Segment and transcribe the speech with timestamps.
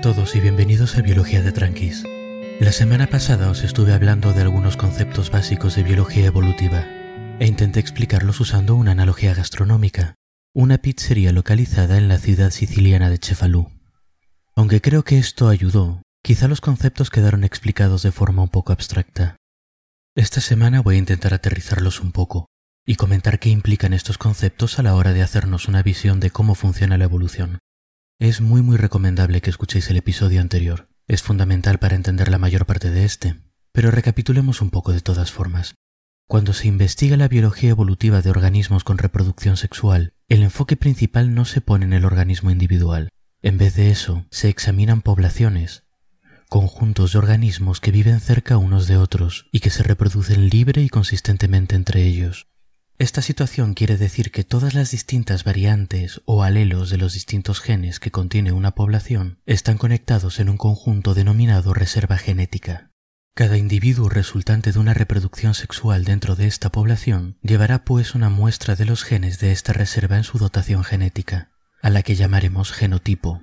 [0.00, 2.04] a todos y bienvenidos a Biología de Tranquis.
[2.58, 6.86] La semana pasada os estuve hablando de algunos conceptos básicos de biología evolutiva
[7.38, 10.14] e intenté explicarlos usando una analogía gastronómica,
[10.54, 13.72] una pizzería localizada en la ciudad siciliana de Cefalú.
[14.56, 19.36] Aunque creo que esto ayudó, quizá los conceptos quedaron explicados de forma un poco abstracta.
[20.16, 22.46] Esta semana voy a intentar aterrizarlos un poco
[22.86, 26.54] y comentar qué implican estos conceptos a la hora de hacernos una visión de cómo
[26.54, 27.58] funciona la evolución.
[28.20, 30.90] Es muy muy recomendable que escuchéis el episodio anterior.
[31.08, 33.40] Es fundamental para entender la mayor parte de este.
[33.72, 35.74] Pero recapitulemos un poco de todas formas.
[36.28, 41.46] Cuando se investiga la biología evolutiva de organismos con reproducción sexual, el enfoque principal no
[41.46, 43.08] se pone en el organismo individual.
[43.40, 45.84] En vez de eso, se examinan poblaciones,
[46.50, 50.90] conjuntos de organismos que viven cerca unos de otros y que se reproducen libre y
[50.90, 52.49] consistentemente entre ellos.
[53.00, 57.98] Esta situación quiere decir que todas las distintas variantes o alelos de los distintos genes
[57.98, 62.90] que contiene una población están conectados en un conjunto denominado reserva genética.
[63.34, 68.76] Cada individuo resultante de una reproducción sexual dentro de esta población llevará pues una muestra
[68.76, 73.40] de los genes de esta reserva en su dotación genética, a la que llamaremos genotipo.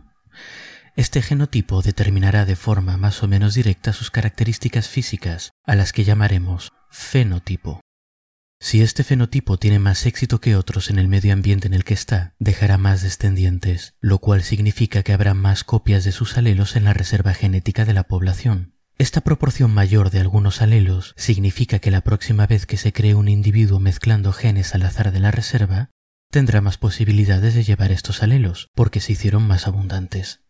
[0.95, 6.03] Este genotipo determinará de forma más o menos directa sus características físicas, a las que
[6.03, 7.81] llamaremos fenotipo.
[8.59, 11.93] Si este fenotipo tiene más éxito que otros en el medio ambiente en el que
[11.93, 16.83] está, dejará más descendientes, lo cual significa que habrá más copias de sus alelos en
[16.83, 18.73] la reserva genética de la población.
[18.97, 23.27] Esta proporción mayor de algunos alelos significa que la próxima vez que se cree un
[23.27, 25.91] individuo mezclando genes al azar de la reserva,
[26.31, 30.41] tendrá más posibilidades de llevar estos alelos, porque se hicieron más abundantes.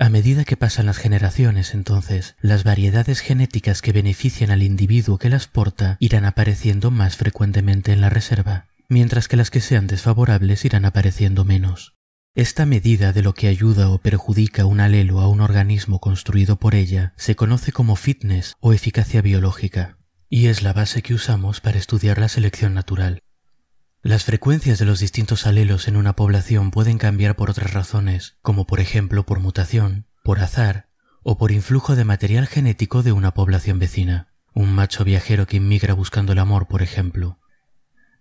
[0.00, 5.28] A medida que pasan las generaciones, entonces, las variedades genéticas que benefician al individuo que
[5.28, 10.64] las porta irán apareciendo más frecuentemente en la reserva, mientras que las que sean desfavorables
[10.64, 11.94] irán apareciendo menos.
[12.36, 16.76] Esta medida de lo que ayuda o perjudica un alelo a un organismo construido por
[16.76, 19.98] ella se conoce como fitness o eficacia biológica,
[20.30, 23.20] y es la base que usamos para estudiar la selección natural.
[24.08, 28.66] Las frecuencias de los distintos alelos en una población pueden cambiar por otras razones, como
[28.66, 30.88] por ejemplo por mutación, por azar
[31.22, 35.92] o por influjo de material genético de una población vecina, un macho viajero que inmigra
[35.92, 37.38] buscando el amor, por ejemplo.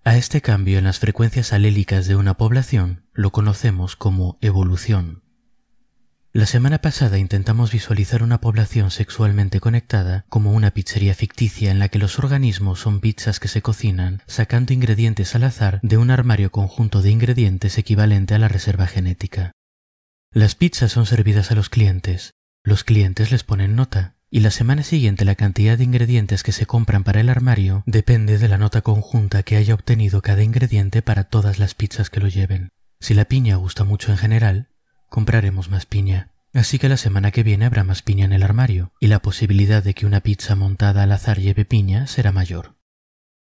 [0.03, 5.23] A este cambio en las frecuencias alélicas de una población lo conocemos como evolución.
[6.37, 11.89] La semana pasada intentamos visualizar una población sexualmente conectada como una pizzería ficticia en la
[11.89, 16.51] que los organismos son pizzas que se cocinan sacando ingredientes al azar de un armario
[16.51, 19.51] conjunto de ingredientes equivalente a la reserva genética.
[20.31, 24.83] Las pizzas son servidas a los clientes, los clientes les ponen nota, y la semana
[24.83, 28.81] siguiente la cantidad de ingredientes que se compran para el armario depende de la nota
[28.83, 32.69] conjunta que haya obtenido cada ingrediente para todas las pizzas que lo lleven.
[32.99, 34.67] Si la piña gusta mucho en general,
[35.09, 36.31] compraremos más piña.
[36.53, 39.83] Así que la semana que viene habrá más piña en el armario, y la posibilidad
[39.83, 42.77] de que una pizza montada al azar lleve piña será mayor.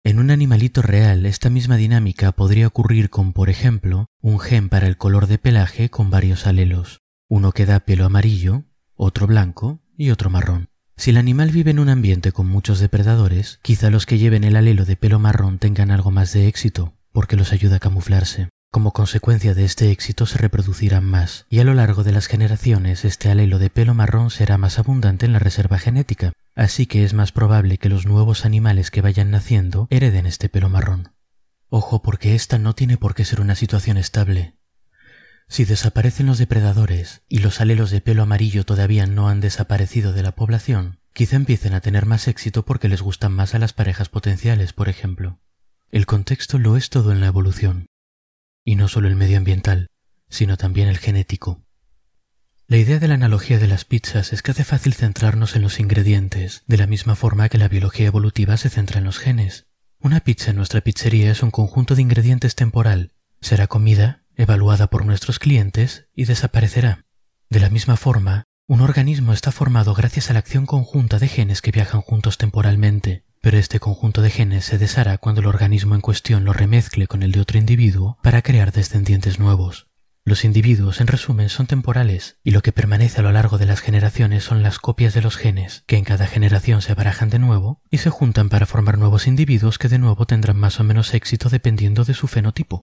[0.04, 4.88] En un animalito real esta misma dinámica podría ocurrir con, por ejemplo, un gen para
[4.88, 8.64] el color de pelaje con varios alelos, uno que da pelo amarillo,
[8.96, 10.68] otro blanco y otro marrón.
[10.96, 14.56] Si el animal vive en un ambiente con muchos depredadores, quizá los que lleven el
[14.56, 18.48] alelo de pelo marrón tengan algo más de éxito, porque los ayuda a camuflarse.
[18.72, 23.04] Como consecuencia de este éxito se reproducirán más, y a lo largo de las generaciones
[23.04, 27.12] este alelo de pelo marrón será más abundante en la reserva genética, así que es
[27.12, 31.12] más probable que los nuevos animales que vayan naciendo hereden este pelo marrón.
[31.68, 34.56] Ojo porque esta no tiene por qué ser una situación estable.
[35.48, 40.22] Si desaparecen los depredadores y los alelos de pelo amarillo todavía no han desaparecido de
[40.22, 44.08] la población, quizá empiecen a tener más éxito porque les gustan más a las parejas
[44.08, 45.40] potenciales, por ejemplo.
[45.90, 47.91] El contexto lo es todo en la evolución
[48.64, 49.88] y no solo el medioambiental,
[50.28, 51.62] sino también el genético.
[52.66, 55.78] La idea de la analogía de las pizzas es que hace fácil centrarnos en los
[55.78, 59.66] ingredientes, de la misma forma que la biología evolutiva se centra en los genes.
[59.98, 63.12] Una pizza en nuestra pizzería es un conjunto de ingredientes temporal.
[63.40, 67.04] Será comida, evaluada por nuestros clientes y desaparecerá.
[67.50, 71.60] De la misma forma, un organismo está formado gracias a la acción conjunta de genes
[71.60, 76.00] que viajan juntos temporalmente, pero este conjunto de genes se deshará cuando el organismo en
[76.00, 79.88] cuestión lo remezcle con el de otro individuo para crear descendientes nuevos.
[80.24, 83.80] Los individuos, en resumen, son temporales, y lo que permanece a lo largo de las
[83.80, 87.82] generaciones son las copias de los genes, que en cada generación se barajan de nuevo
[87.90, 91.48] y se juntan para formar nuevos individuos que de nuevo tendrán más o menos éxito
[91.48, 92.82] dependiendo de su fenotipo.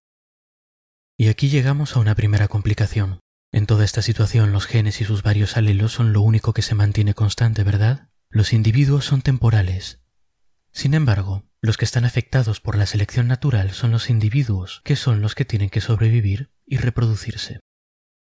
[1.17, 3.21] Y aquí llegamos a una primera complicación.
[3.53, 6.75] En toda esta situación los genes y sus varios alelos son lo único que se
[6.75, 8.09] mantiene constante, ¿verdad?
[8.29, 10.01] Los individuos son temporales,
[10.71, 15.21] sin embargo, los que están afectados por la selección natural son los individuos, que son
[15.21, 17.59] los que tienen que sobrevivir y reproducirse.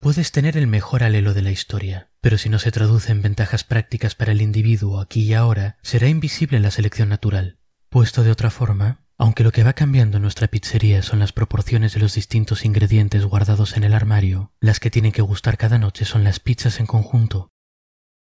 [0.00, 3.64] Puedes tener el mejor alelo de la historia, pero si no se traduce en ventajas
[3.64, 7.58] prácticas para el individuo aquí y ahora, será invisible la selección natural.
[7.88, 11.94] Puesto de otra forma, aunque lo que va cambiando en nuestra pizzería son las proporciones
[11.94, 16.04] de los distintos ingredientes guardados en el armario, las que tienen que gustar cada noche
[16.04, 17.48] son las pizzas en conjunto.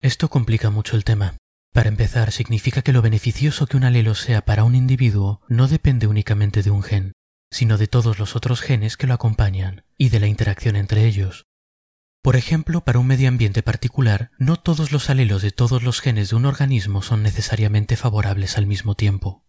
[0.01, 1.37] Esto complica mucho el tema.
[1.79, 6.09] Para empezar, significa que lo beneficioso que un alelo sea para un individuo no depende
[6.09, 7.13] únicamente de un gen,
[7.53, 11.47] sino de todos los otros genes que lo acompañan y de la interacción entre ellos.
[12.21, 16.31] Por ejemplo, para un medio ambiente particular, no todos los alelos de todos los genes
[16.31, 19.45] de un organismo son necesariamente favorables al mismo tiempo.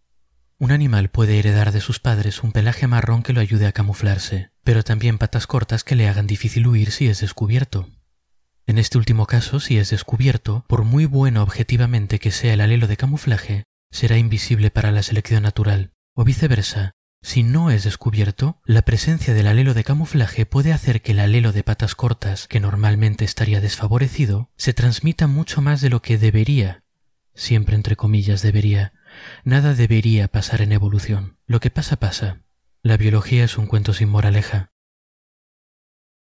[0.56, 4.52] Un animal puede heredar de sus padres un pelaje marrón que lo ayude a camuflarse,
[4.62, 7.88] pero también patas cortas que le hagan difícil huir si es descubierto.
[8.70, 12.86] En este último caso, si es descubierto, por muy bueno objetivamente que sea el alelo
[12.86, 16.92] de camuflaje, será invisible para la selección natural, o viceversa.
[17.20, 21.50] Si no es descubierto, la presencia del alelo de camuflaje puede hacer que el alelo
[21.50, 26.84] de patas cortas, que normalmente estaría desfavorecido, se transmita mucho más de lo que debería.
[27.34, 28.92] Siempre entre comillas debería,
[29.42, 31.38] Nada debería pasar en evolución.
[31.44, 32.44] Lo que pasa pasa.
[32.84, 34.70] La biología es un cuento sin moraleja.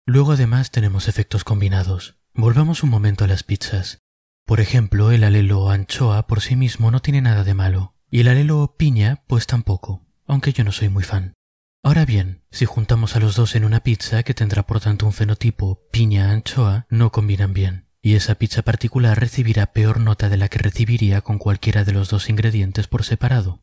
[0.05, 2.19] Luego además tenemos efectos combinados.
[2.35, 3.99] Volvamos un momento a las pizzas.
[4.45, 8.29] Por ejemplo, el alelo anchoa por sí mismo no tiene nada de malo, y el
[8.29, 11.35] alelo piña pues tampoco, aunque yo no soy muy fan.
[11.83, 15.13] Ahora bien, si juntamos a los dos en una pizza que tendrá por tanto un
[15.13, 20.59] fenotipo piña-anchoa, no combinan bien y esa pizza particular recibirá peor nota de la que
[20.59, 23.63] recibiría con cualquiera de los dos ingredientes por separado.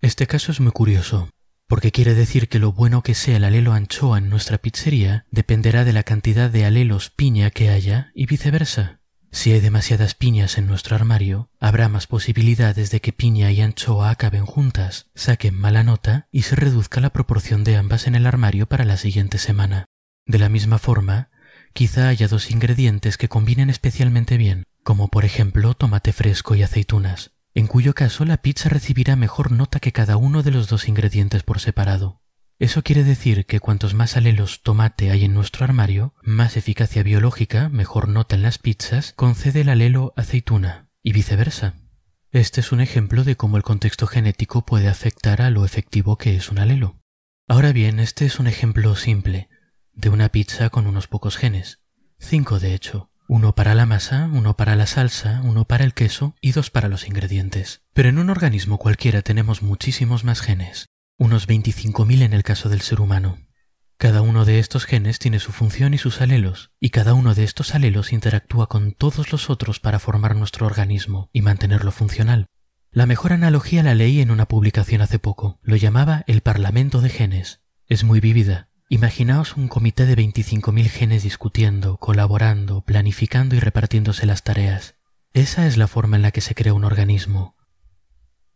[0.00, 1.28] Este caso es muy curioso,
[1.74, 5.84] porque quiere decir que lo bueno que sea el alelo anchoa en nuestra pizzería dependerá
[5.84, 9.00] de la cantidad de alelos piña que haya y viceversa.
[9.32, 14.10] Si hay demasiadas piñas en nuestro armario, habrá más posibilidades de que piña y anchoa
[14.10, 18.66] acaben juntas, saquen mala nota y se reduzca la proporción de ambas en el armario
[18.68, 19.86] para la siguiente semana.
[20.26, 21.30] De la misma forma,
[21.72, 27.32] Quizá haya dos ingredientes que combinen especialmente bien, como por ejemplo tomate fresco y aceitunas,
[27.54, 31.42] en cuyo caso la pizza recibirá mejor nota que cada uno de los dos ingredientes
[31.44, 32.20] por separado.
[32.58, 37.68] Eso quiere decir que cuantos más alelos tomate hay en nuestro armario, más eficacia biológica,
[37.68, 41.74] mejor nota en las pizzas, concede el alelo aceituna, y viceversa.
[42.30, 46.36] Este es un ejemplo de cómo el contexto genético puede afectar a lo efectivo que
[46.36, 47.00] es un alelo.
[47.46, 49.48] Ahora bien, este es un ejemplo simple,
[49.92, 51.80] de una pizza con unos pocos genes.
[52.18, 53.10] Cinco, de hecho.
[53.26, 56.88] Uno para la masa, uno para la salsa, uno para el queso y dos para
[56.88, 57.82] los ingredientes.
[57.94, 62.82] Pero en un organismo cualquiera tenemos muchísimos más genes, unos 25.000 en el caso del
[62.82, 63.38] ser humano.
[63.96, 67.44] Cada uno de estos genes tiene su función y sus alelos, y cada uno de
[67.44, 72.46] estos alelos interactúa con todos los otros para formar nuestro organismo y mantenerlo funcional.
[72.90, 75.58] La mejor analogía la leí en una publicación hace poco.
[75.62, 77.62] Lo llamaba el Parlamento de Genes.
[77.86, 84.42] Es muy vívida, Imaginaos un comité de 25.000 genes discutiendo, colaborando, planificando y repartiéndose las
[84.42, 84.94] tareas.
[85.32, 87.56] Esa es la forma en la que se crea un organismo.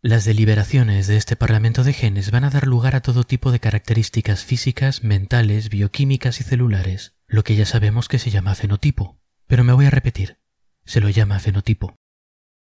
[0.03, 3.59] Las deliberaciones de este Parlamento de genes van a dar lugar a todo tipo de
[3.59, 9.19] características físicas, mentales, bioquímicas y celulares, lo que ya sabemos que se llama fenotipo.
[9.47, 10.37] Pero me voy a repetir,
[10.85, 11.97] se lo llama fenotipo.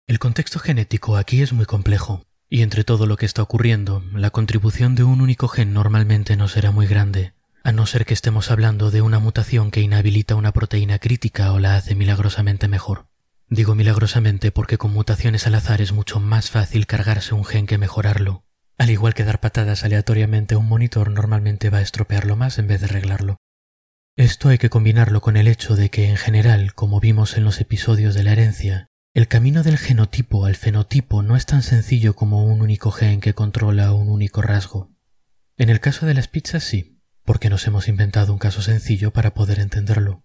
[0.06, 4.30] El contexto genético aquí es muy complejo, y entre todo lo que está ocurriendo, la
[4.30, 8.50] contribución de un único gen normalmente no será muy grande, a no ser que estemos
[8.50, 13.06] hablando de una mutación que inhabilita una proteína crítica o la hace milagrosamente mejor.
[13.48, 17.78] Digo milagrosamente porque con mutaciones al azar es mucho más fácil cargarse un gen que
[17.78, 18.44] mejorarlo.
[18.78, 22.68] Al igual que dar patadas aleatoriamente a un monitor normalmente va a estropearlo más en
[22.68, 23.36] vez de arreglarlo.
[24.16, 27.60] Esto hay que combinarlo con el hecho de que en general, como vimos en los
[27.60, 32.44] episodios de la herencia, el camino del genotipo al fenotipo no es tan sencillo como
[32.44, 34.92] un único gen que controla un único rasgo.
[35.56, 36.99] En el caso de las pizzas sí,
[37.30, 40.24] porque nos hemos inventado un caso sencillo para poder entenderlo.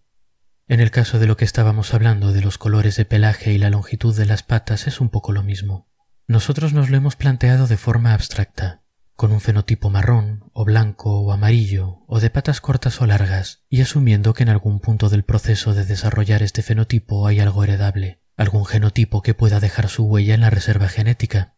[0.68, 3.70] En el caso de lo que estábamos hablando de los colores de pelaje y la
[3.70, 5.88] longitud de las patas es un poco lo mismo.
[6.26, 8.82] Nosotros nos lo hemos planteado de forma abstracta,
[9.16, 13.82] con un fenotipo marrón, o blanco, o amarillo, o de patas cortas o largas, y
[13.82, 18.66] asumiendo que en algún punto del proceso de desarrollar este fenotipo hay algo heredable, algún
[18.66, 21.56] genotipo que pueda dejar su huella en la reserva genética.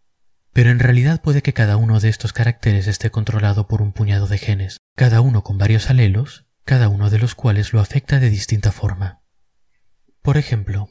[0.52, 4.28] Pero en realidad puede que cada uno de estos caracteres esté controlado por un puñado
[4.28, 8.32] de genes, cada uno con varios alelos, cada uno de los cuales lo afecta de
[8.32, 9.22] distinta forma.
[10.24, 10.90] Por ejemplo,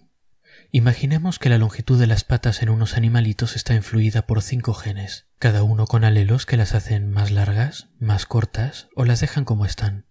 [0.71, 5.27] imaginemos que la longitud de las patas en unos animalitos está influida por cinco genes,
[5.41, 9.67] cada uno con alelos que las hacen más largas, más cortas o las dejan como
[9.67, 10.07] están.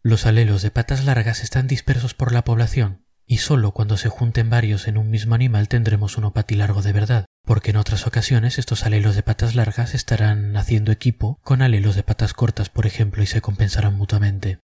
[0.00, 4.50] Los alelos de patas largas están dispersos por la población, y sólo cuando se junten
[4.50, 8.84] varios en un mismo animal tendremos un opatilargo de verdad, porque en otras ocasiones estos
[8.84, 13.26] alelos de patas largas estarán haciendo equipo con alelos de patas cortas, por ejemplo, y
[13.26, 14.60] se compensarán mutuamente.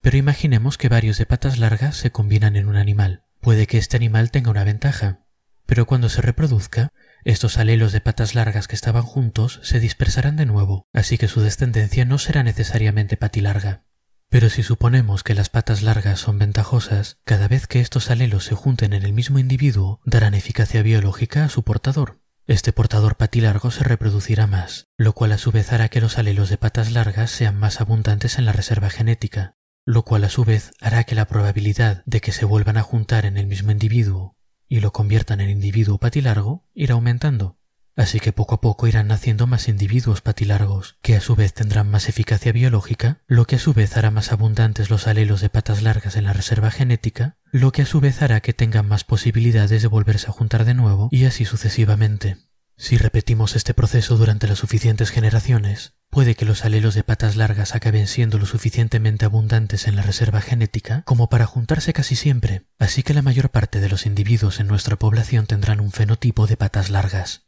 [0.00, 3.24] Pero imaginemos que varios de patas largas se combinan en un animal.
[3.40, 5.24] Puede que este animal tenga una ventaja,
[5.66, 6.92] pero cuando se reproduzca,
[7.24, 11.40] estos alelos de patas largas que estaban juntos se dispersarán de nuevo, así que su
[11.40, 13.84] descendencia no será necesariamente patilarga.
[14.34, 18.56] Pero si suponemos que las patas largas son ventajosas, cada vez que estos alelos se
[18.56, 22.18] junten en el mismo individuo, darán eficacia biológica a su portador.
[22.48, 26.48] Este portador patilargo se reproducirá más, lo cual a su vez hará que los alelos
[26.48, 30.72] de patas largas sean más abundantes en la reserva genética, lo cual a su vez
[30.80, 34.36] hará que la probabilidad de que se vuelvan a juntar en el mismo individuo
[34.68, 37.56] y lo conviertan en individuo patilargo irá aumentando.
[37.96, 41.88] Así que poco a poco irán naciendo más individuos patilargos, que a su vez tendrán
[41.88, 45.82] más eficacia biológica, lo que a su vez hará más abundantes los alelos de patas
[45.82, 49.80] largas en la reserva genética, lo que a su vez hará que tengan más posibilidades
[49.82, 52.38] de volverse a juntar de nuevo y así sucesivamente.
[52.76, 57.76] Si repetimos este proceso durante las suficientes generaciones, puede que los alelos de patas largas
[57.76, 63.04] acaben siendo lo suficientemente abundantes en la reserva genética como para juntarse casi siempre, así
[63.04, 66.90] que la mayor parte de los individuos en nuestra población tendrán un fenotipo de patas
[66.90, 67.44] largas.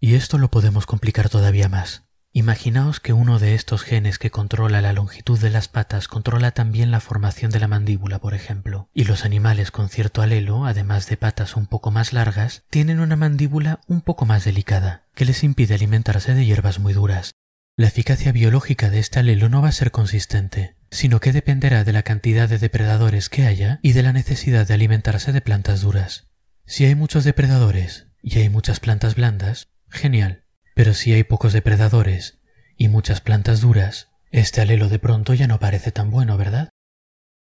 [0.00, 2.04] Y esto lo podemos complicar todavía más.
[2.36, 6.90] Imaginaos que uno de estos genes que controla la longitud de las patas controla también
[6.90, 11.16] la formación de la mandíbula, por ejemplo, y los animales con cierto alelo, además de
[11.16, 15.74] patas un poco más largas, tienen una mandíbula un poco más delicada, que les impide
[15.74, 17.30] alimentarse de hierbas muy duras.
[17.76, 21.92] La eficacia biológica de este alelo no va a ser consistente, sino que dependerá de
[21.92, 26.26] la cantidad de depredadores que haya y de la necesidad de alimentarse de plantas duras.
[26.66, 30.44] Si hay muchos depredadores y hay muchas plantas blandas, genial.
[30.74, 32.38] Pero si hay pocos depredadores
[32.76, 36.70] y muchas plantas duras, este alelo de pronto ya no parece tan bueno, ¿verdad?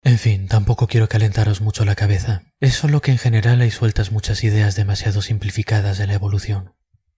[0.04, 2.44] En fin, tampoco quiero calentaros mucho la cabeza.
[2.60, 6.76] Es solo que en general hay sueltas muchas ideas demasiado simplificadas de la evolución.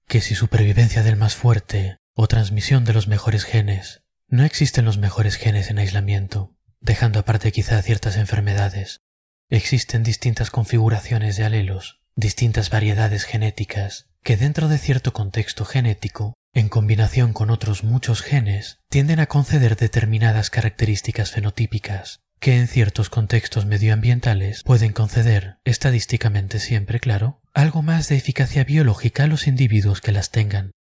[0.07, 4.99] Que si supervivencia del más fuerte o transmisión de los mejores genes, no existen los
[4.99, 9.01] mejores genes en aislamiento, dejando aparte quizá ciertas enfermedades.
[9.49, 16.67] Existen distintas configuraciones de alelos, distintas variedades genéticas, que dentro de cierto contexto genético, en
[16.67, 23.67] combinación con otros muchos genes, tienden a conceder determinadas características fenotípicas, que en ciertos contextos
[23.67, 30.11] medioambientales pueden conceder, estadísticamente siempre claro, algo más de eficacia biológica a los individuos que
[30.11, 30.71] las tengan.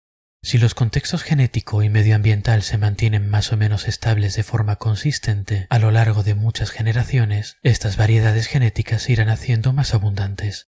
[0.42, 5.66] Si los contextos genético y medioambiental se mantienen más o menos estables de forma consistente
[5.68, 10.70] a lo largo de muchas generaciones, estas variedades genéticas irán haciendo más abundantes.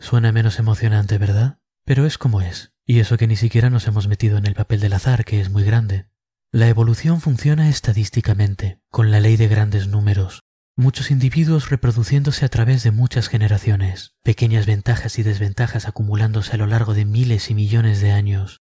[0.00, 1.60] Suena menos emocionante, ¿verdad?
[1.86, 4.80] Pero es como es, y eso que ni siquiera nos hemos metido en el papel
[4.80, 6.08] del azar, que es muy grande.
[6.50, 10.42] La evolución funciona estadísticamente, con la ley de grandes números,
[10.74, 16.66] muchos individuos reproduciéndose a través de muchas generaciones, pequeñas ventajas y desventajas acumulándose a lo
[16.66, 18.62] largo de miles y millones de años.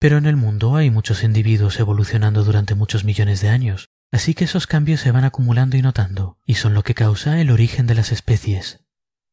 [0.00, 4.46] Pero en el mundo hay muchos individuos evolucionando durante muchos millones de años, así que
[4.46, 7.94] esos cambios se van acumulando y notando, y son lo que causa el origen de
[7.94, 8.79] las especies,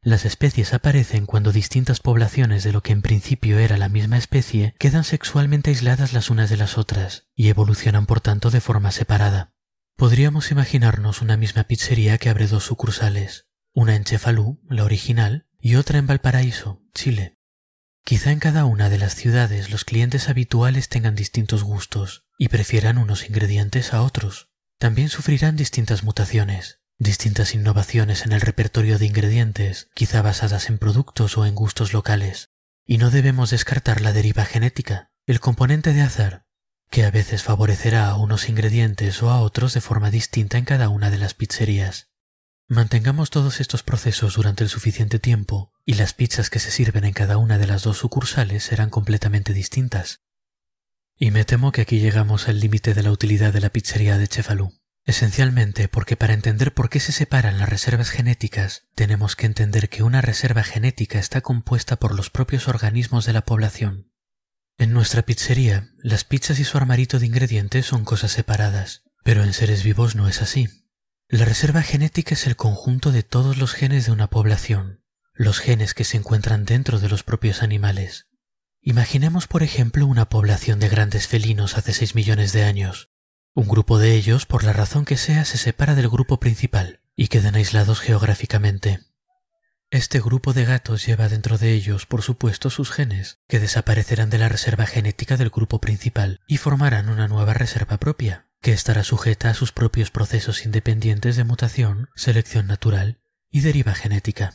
[0.08, 4.74] las especies aparecen cuando distintas poblaciones de lo que en principio era la misma especie
[4.80, 9.52] quedan sexualmente aisladas las unas de las otras y evolucionan por tanto de forma separada.
[9.98, 15.76] Podríamos imaginarnos una misma pizzería que abre dos sucursales, una en Chefalú, la original, y
[15.76, 17.38] otra en Valparaíso, Chile.
[18.06, 22.98] Quizá en cada una de las ciudades los clientes habituales tengan distintos gustos y prefieran
[22.98, 24.48] unos ingredientes a otros.
[24.78, 31.38] También sufrirán distintas mutaciones, distintas innovaciones en el repertorio de ingredientes, quizá basadas en productos
[31.38, 32.50] o en gustos locales.
[32.86, 36.46] Y no debemos descartar la deriva genética, el componente de azar,
[36.90, 40.90] que a veces favorecerá a unos ingredientes o a otros de forma distinta en cada
[40.90, 42.10] una de las pizzerías.
[42.70, 47.14] Mantengamos todos estos procesos durante el suficiente tiempo y las pizzas que se sirven en
[47.14, 50.22] cada una de las dos sucursales serán completamente distintas.
[51.18, 54.28] Y me temo que aquí llegamos al límite de la utilidad de la pizzería de
[54.28, 54.77] Chefalú.
[55.08, 60.04] Esencialmente porque para entender por qué se separan las reservas genéticas, tenemos que entender que
[60.04, 64.12] una reserva genética está compuesta por los propios organismos de la población.
[64.78, 69.54] En nuestra pizzería, las pizzas y su armarito de ingredientes son cosas separadas, pero en
[69.54, 70.68] seres vivos no es así.
[71.30, 75.94] La reserva genética es el conjunto de todos los genes de una población, los genes
[75.94, 78.28] que se encuentran dentro de los propios animales.
[78.82, 83.10] Imaginemos, por ejemplo, una población de grandes felinos hace seis millones de años.
[83.58, 87.28] Un grupo de ellos, por la razón que sea, se separa del grupo principal y
[87.28, 89.00] quedan aislados geográficamente.
[89.90, 94.38] Este grupo de gatos lleva dentro de ellos, por supuesto, sus genes, que desaparecerán de
[94.38, 99.50] la reserva genética del grupo principal y formarán una nueva reserva propia, que estará sujeta
[99.50, 104.54] a sus propios procesos independientes de mutación, selección natural y deriva genética.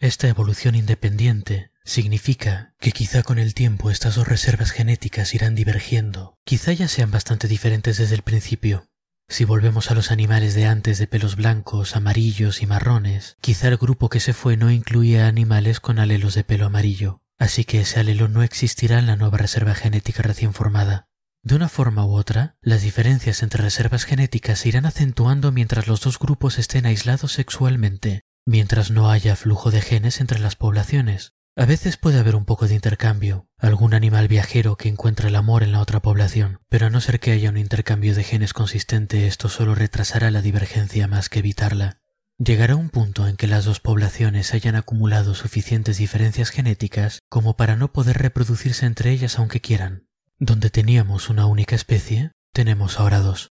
[0.00, 6.36] Esta evolución independiente significa que quizá con el tiempo estas dos reservas genéticas irán divergiendo,
[6.44, 8.86] quizá ya sean bastante diferentes desde el principio,
[9.30, 13.76] Si volvemos a los animales de antes de pelos blancos, amarillos y marrones, quizá el
[13.76, 18.00] grupo que se fue no incluía animales con alelos de pelo amarillo, así que ese
[18.00, 21.06] alelo no existirá en la nueva reserva genética recién formada.
[21.44, 26.00] De una forma u otra, las diferencias entre reservas genéticas se irán acentuando mientras los
[26.00, 31.34] dos grupos estén aislados sexualmente, mientras no haya flujo de genes entre las poblaciones.
[31.56, 35.64] A veces puede haber un poco de intercambio, algún animal viajero que encuentra el amor
[35.64, 39.26] en la otra población, pero a no ser que haya un intercambio de genes consistente,
[39.26, 42.00] esto solo retrasará la divergencia más que evitarla.
[42.38, 47.76] Llegará un punto en que las dos poblaciones hayan acumulado suficientes diferencias genéticas como para
[47.76, 50.06] no poder reproducirse entre ellas aunque quieran.
[50.38, 53.50] Donde teníamos una única especie, tenemos ahora dos.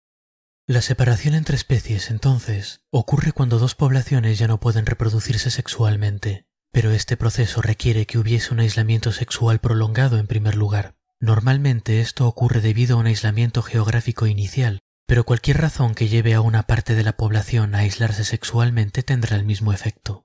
[0.66, 6.92] La separación entre especies, entonces, ocurre cuando dos poblaciones ya no pueden reproducirse sexualmente, pero
[6.92, 10.94] este proceso requiere que hubiese un aislamiento sexual prolongado en primer lugar.
[11.18, 16.40] Normalmente esto ocurre debido a un aislamiento geográfico inicial, pero cualquier razón que lleve a
[16.40, 20.24] una parte de la población a aislarse sexualmente tendrá el mismo efecto.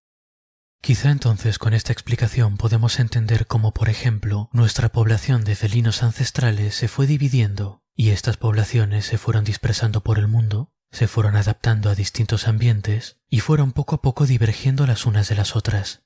[0.81, 6.75] Quizá entonces con esta explicación podemos entender cómo, por ejemplo, nuestra población de felinos ancestrales
[6.75, 11.89] se fue dividiendo y estas poblaciones se fueron dispersando por el mundo, se fueron adaptando
[11.89, 16.03] a distintos ambientes y fueron poco a poco divergiendo las unas de las otras.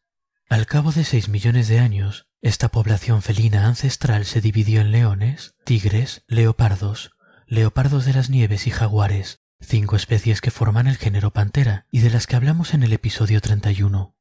[0.49, 5.53] Al cabo de seis millones de años, esta población felina ancestral se dividió en leones,
[5.63, 7.11] tigres, leopardos,
[7.45, 12.09] leopardos de las nieves y jaguares, cinco especies que forman el género Pantera y de
[12.09, 14.15] las que hablamos en el episodio 31.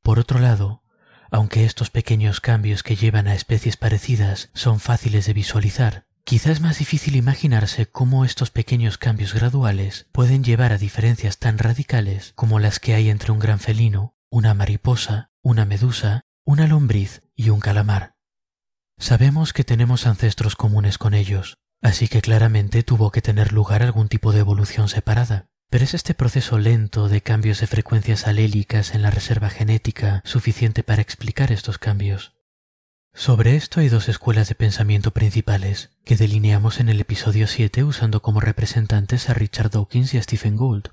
[0.00, 0.82] Por otro lado,
[1.30, 6.60] aunque estos pequeños cambios que llevan a especies parecidas son fáciles de visualizar, quizás es
[6.62, 12.60] más difícil imaginarse cómo estos pequeños cambios graduales pueden llevar a diferencias tan radicales como
[12.60, 17.60] las que hay entre un gran felino, una mariposa una medusa, una lombriz y un
[17.60, 18.14] calamar.
[18.98, 24.08] Sabemos que tenemos ancestros comunes con ellos, así que claramente tuvo que tener lugar algún
[24.08, 25.48] tipo de evolución separada.
[25.70, 30.82] Pero es este proceso lento de cambios de frecuencias alélicas en la reserva genética suficiente
[30.82, 32.34] para explicar estos cambios.
[33.14, 38.20] Sobre esto hay dos escuelas de pensamiento principales, que delineamos en el episodio 7 usando
[38.20, 40.90] como representantes a Richard Dawkins y a Stephen Gould.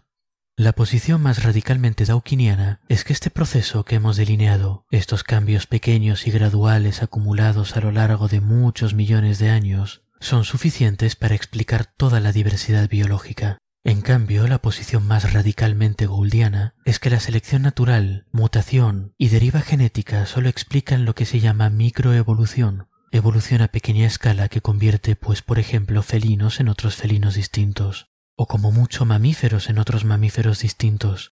[0.60, 6.26] La posición más radicalmente dawkiniana es que este proceso que hemos delineado, estos cambios pequeños
[6.26, 11.86] y graduales acumulados a lo largo de muchos millones de años, son suficientes para explicar
[11.86, 13.60] toda la diversidad biológica.
[13.84, 19.62] En cambio, la posición más radicalmente gouldiana es que la selección natural, mutación y deriva
[19.62, 25.44] genética solo explican lo que se llama microevolución, evolución a pequeña escala que convierte, pues,
[25.44, 31.34] por ejemplo, felinos en otros felinos distintos o como mucho mamíferos en otros mamíferos distintos.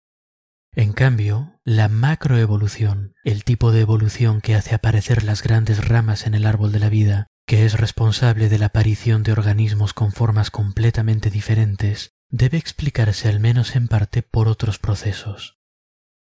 [0.72, 6.34] En cambio, la macroevolución, el tipo de evolución que hace aparecer las grandes ramas en
[6.34, 10.52] el árbol de la vida, que es responsable de la aparición de organismos con formas
[10.52, 15.58] completamente diferentes, debe explicarse al menos en parte por otros procesos.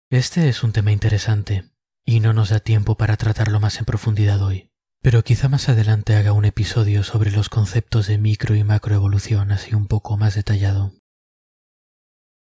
[0.09, 1.73] Este es un tema interesante,
[2.05, 4.71] y no nos da tiempo para tratarlo más en profundidad hoy.
[5.01, 9.75] Pero quizá más adelante haga un episodio sobre los conceptos de micro y macroevolución así
[9.75, 10.93] un poco más detallado.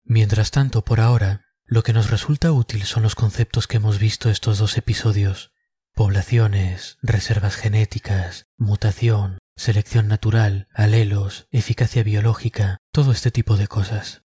[0.04, 4.28] Mientras tanto, por ahora, lo que nos resulta útil son los conceptos que hemos visto
[4.28, 5.52] estos dos episodios.
[5.94, 14.22] Poblaciones, reservas genéticas, mutación, selección natural, alelos, eficacia biológica, todo este tipo de cosas.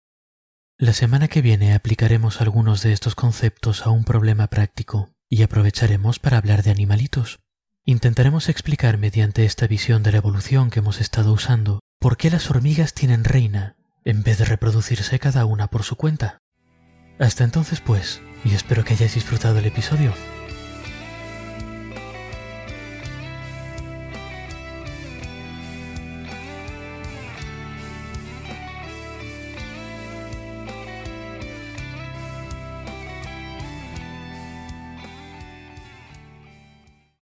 [0.78, 6.19] La semana que viene aplicaremos algunos de estos conceptos a un problema práctico y aprovecharemos
[6.19, 7.44] para hablar de animalitos.
[7.88, 12.50] Intentaremos explicar mediante esta visión de la evolución que hemos estado usando por qué las
[12.50, 16.39] hormigas tienen reina en vez de reproducirse cada una por su cuenta.
[17.19, 20.13] Hasta entonces pues, y espero que hayáis disfrutado el episodio.